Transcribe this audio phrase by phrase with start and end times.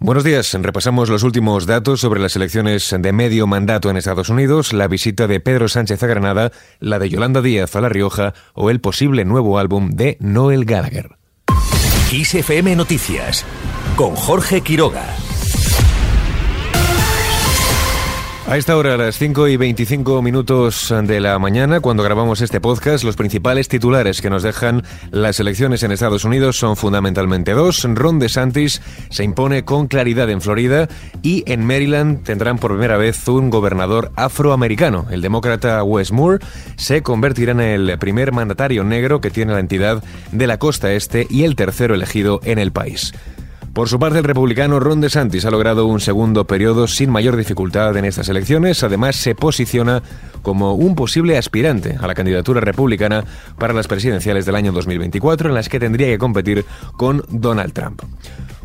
[0.00, 0.54] Buenos días.
[0.54, 5.26] Repasamos los últimos datos sobre las elecciones de medio mandato en Estados Unidos, la visita
[5.26, 9.24] de Pedro Sánchez a Granada, la de Yolanda Díaz a La Rioja o el posible
[9.24, 11.16] nuevo álbum de Noel Gallagher.
[12.10, 13.44] XFM Noticias
[13.96, 15.04] con Jorge Quiroga.
[18.48, 22.62] A esta hora, a las 5 y 25 minutos de la mañana, cuando grabamos este
[22.62, 27.84] podcast, los principales titulares que nos dejan las elecciones en Estados Unidos son fundamentalmente dos.
[27.86, 28.80] Ron DeSantis
[29.10, 30.88] se impone con claridad en Florida
[31.20, 35.04] y en Maryland tendrán por primera vez un gobernador afroamericano.
[35.10, 36.42] El demócrata Wes Moore
[36.76, 41.26] se convertirá en el primer mandatario negro que tiene la entidad de la costa este
[41.28, 43.12] y el tercero elegido en el país.
[43.78, 47.96] Por su parte, el republicano Ron DeSantis ha logrado un segundo periodo sin mayor dificultad
[47.96, 48.82] en estas elecciones.
[48.82, 50.02] Además, se posiciona
[50.42, 53.22] como un posible aspirante a la candidatura republicana
[53.56, 56.64] para las presidenciales del año 2024, en las que tendría que competir
[56.96, 58.02] con Donald Trump.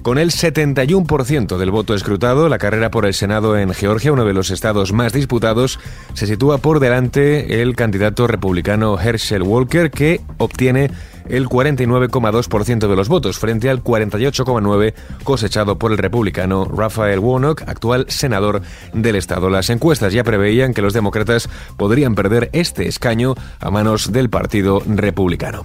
[0.03, 4.33] Con el 71% del voto escrutado, la carrera por el Senado en Georgia, uno de
[4.33, 5.79] los estados más disputados,
[6.13, 10.91] se sitúa por delante el candidato republicano Herschel Walker, que obtiene
[11.29, 18.05] el 49,2% de los votos, frente al 48,9% cosechado por el republicano Raphael Warnock, actual
[18.09, 18.61] senador
[18.93, 19.49] del estado.
[19.49, 24.83] Las encuestas ya preveían que los demócratas podrían perder este escaño a manos del Partido
[24.85, 25.63] Republicano.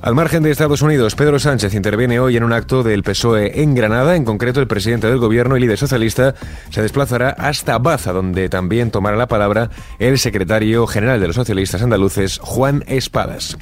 [0.00, 3.74] Al margen de Estados Unidos, Pedro Sánchez interviene hoy en un acto del PSOE en
[3.74, 4.14] Granada.
[4.14, 6.36] En concreto, el presidente del gobierno y líder socialista
[6.70, 11.82] se desplazará hasta Baza, donde también tomará la palabra el secretario general de los socialistas
[11.82, 13.58] andaluces, Juan Espadas.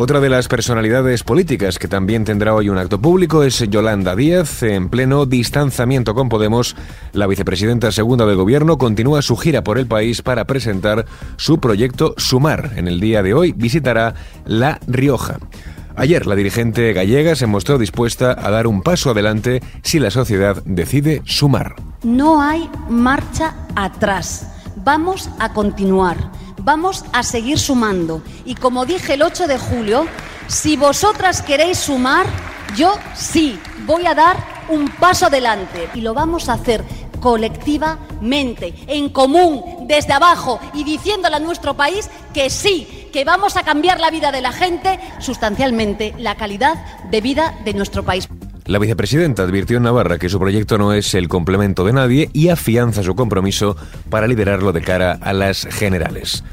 [0.00, 4.62] Otra de las personalidades políticas que también tendrá hoy un acto público es Yolanda Díaz.
[4.62, 6.76] En pleno distanciamiento con Podemos,
[7.12, 11.04] la vicepresidenta segunda del gobierno continúa su gira por el país para presentar
[11.36, 12.74] su proyecto Sumar.
[12.76, 14.14] En el día de hoy visitará
[14.46, 15.40] La Rioja.
[15.96, 20.62] Ayer la dirigente gallega se mostró dispuesta a dar un paso adelante si la sociedad
[20.64, 21.74] decide sumar.
[22.04, 24.46] No hay marcha atrás.
[24.76, 26.30] Vamos a continuar
[26.68, 28.20] vamos a seguir sumando.
[28.44, 30.06] Y como dije el 8 de julio,
[30.48, 32.26] si vosotras queréis sumar,
[32.76, 34.36] yo sí voy a dar
[34.68, 36.84] un paso adelante y lo vamos a hacer
[37.20, 43.62] colectivamente, en común, desde abajo y diciéndole a nuestro país que sí, que vamos a
[43.62, 46.76] cambiar la vida de la gente, sustancialmente la calidad
[47.10, 48.28] de vida de nuestro país.
[48.68, 52.50] La vicepresidenta advirtió en Navarra que su proyecto no es el complemento de nadie y
[52.50, 53.78] afianza su compromiso
[54.10, 56.44] para liderarlo de cara a las generales.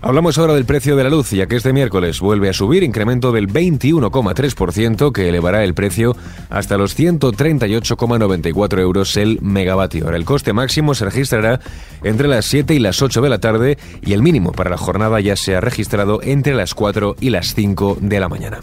[0.00, 3.32] Hablamos ahora del precio de la luz, ya que este miércoles vuelve a subir, incremento
[3.32, 6.16] del 21,3% que elevará el precio
[6.48, 10.08] hasta los 138,94 euros el megavatio.
[10.08, 11.60] El coste máximo se registrará
[12.02, 15.20] entre las 7 y las 8 de la tarde y el mínimo para la jornada
[15.20, 18.60] ya se ha registrado entre las 4 y las 5 de la mañana.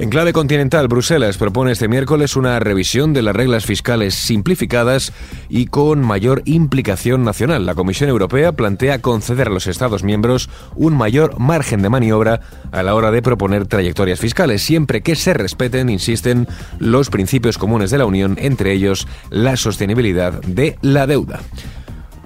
[0.00, 5.12] En clave continental, Bruselas propone este miércoles una revisión de las reglas fiscales simplificadas
[5.48, 7.66] y con mayor implicación nacional.
[7.66, 12.84] La Comisión Europea plantea conceder a los Estados miembros un mayor margen de maniobra a
[12.84, 16.46] la hora de proponer trayectorias fiscales, siempre que se respeten, insisten,
[16.78, 21.40] los principios comunes de la Unión, entre ellos la sostenibilidad de la deuda.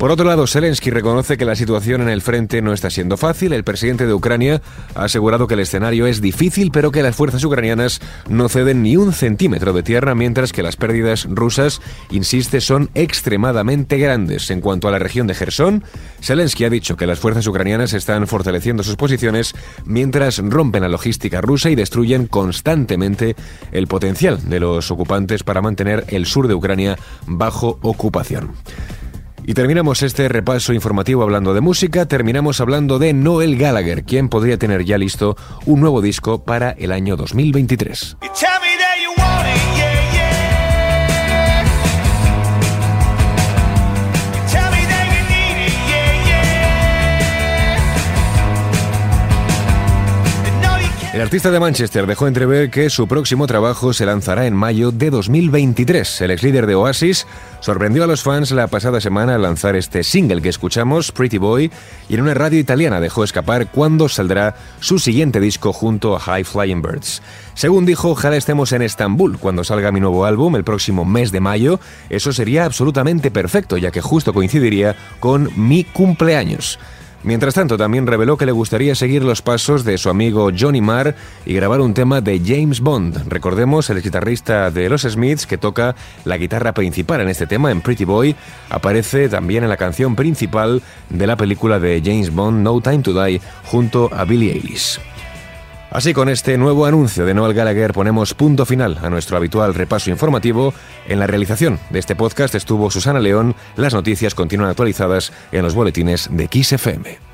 [0.03, 3.53] Por otro lado, Zelensky reconoce que la situación en el frente no está siendo fácil.
[3.53, 4.61] El presidente de Ucrania
[4.97, 8.97] ha asegurado que el escenario es difícil, pero que las fuerzas ucranianas no ceden ni
[8.97, 11.81] un centímetro de tierra, mientras que las pérdidas rusas,
[12.11, 14.51] insiste, son extremadamente grandes.
[14.51, 15.85] En cuanto a la región de Gerson,
[16.21, 21.41] Zelensky ha dicho que las fuerzas ucranianas están fortaleciendo sus posiciones mientras rompen la logística
[21.41, 23.37] rusa y destruyen constantemente
[23.71, 28.51] el potencial de los ocupantes para mantener el sur de Ucrania bajo ocupación.
[29.45, 34.57] Y terminamos este repaso informativo hablando de música, terminamos hablando de Noel Gallagher, quien podría
[34.57, 35.37] tener ya listo
[35.67, 38.17] un nuevo disco para el año 2023.
[51.23, 56.21] Artista de Manchester dejó entrever que su próximo trabajo se lanzará en mayo de 2023.
[56.23, 57.29] El ex líder de Oasis
[57.61, 61.71] sorprendió a los fans la pasada semana al lanzar este single que escuchamos, Pretty Boy,
[62.09, 66.43] y en una radio italiana dejó escapar cuándo saldrá su siguiente disco junto a High
[66.43, 67.23] Flying Birds.
[67.55, 71.39] Según dijo, ojalá estemos en Estambul cuando salga mi nuevo álbum el próximo mes de
[71.39, 71.79] mayo.
[72.11, 76.81] Eso sería absolutamente perfecto, ya que justo coincidiría con mi cumpleaños.
[77.25, 81.15] Mientras tanto, también reveló que le gustaría seguir los pasos de su amigo Johnny Marr
[81.47, 83.29] y grabar un tema de James Bond.
[83.29, 87.81] Recordemos, el guitarrista de los Smiths, que toca la guitarra principal en este tema, en
[87.81, 88.35] Pretty Boy,
[88.71, 93.25] aparece también en la canción principal de la película de James Bond, No Time to
[93.25, 94.99] Die, junto a Billie Eilish.
[95.93, 100.09] Así con este nuevo anuncio de Noel Gallagher ponemos punto final a nuestro habitual repaso
[100.09, 100.73] informativo.
[101.07, 103.55] En la realización de este podcast estuvo Susana León.
[103.77, 107.32] Las noticias continúan actualizadas en los boletines de XFM.